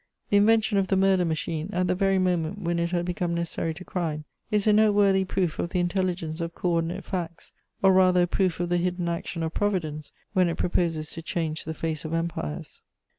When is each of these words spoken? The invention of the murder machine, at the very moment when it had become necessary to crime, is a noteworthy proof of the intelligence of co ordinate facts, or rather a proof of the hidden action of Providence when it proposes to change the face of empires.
The 0.31 0.37
invention 0.37 0.79
of 0.79 0.87
the 0.87 0.97
murder 0.97 1.25
machine, 1.25 1.69
at 1.73 1.85
the 1.85 1.93
very 1.93 2.17
moment 2.17 2.57
when 2.57 2.79
it 2.79 2.89
had 2.89 3.05
become 3.05 3.35
necessary 3.35 3.75
to 3.75 3.85
crime, 3.85 4.25
is 4.49 4.65
a 4.65 4.73
noteworthy 4.73 5.23
proof 5.25 5.59
of 5.59 5.69
the 5.69 5.79
intelligence 5.79 6.41
of 6.41 6.55
co 6.55 6.71
ordinate 6.71 7.03
facts, 7.03 7.51
or 7.83 7.93
rather 7.93 8.23
a 8.23 8.25
proof 8.27 8.59
of 8.59 8.69
the 8.69 8.77
hidden 8.77 9.07
action 9.07 9.43
of 9.43 9.53
Providence 9.53 10.11
when 10.33 10.49
it 10.49 10.57
proposes 10.57 11.11
to 11.11 11.21
change 11.21 11.65
the 11.65 11.75
face 11.75 12.03
of 12.03 12.15
empires. 12.15 12.81